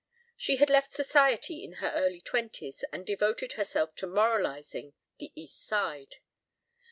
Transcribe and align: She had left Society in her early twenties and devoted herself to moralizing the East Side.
She 0.35 0.55
had 0.55 0.71
left 0.71 0.89
Society 0.91 1.63
in 1.63 1.73
her 1.73 1.91
early 1.93 2.21
twenties 2.21 2.83
and 2.91 3.05
devoted 3.05 3.53
herself 3.53 3.93
to 3.97 4.07
moralizing 4.07 4.93
the 5.19 5.31
East 5.35 5.63
Side. 5.63 6.15